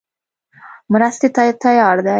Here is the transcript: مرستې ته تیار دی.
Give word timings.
مرستې 0.91 1.27
ته 1.35 1.41
تیار 1.63 1.97
دی. 2.05 2.09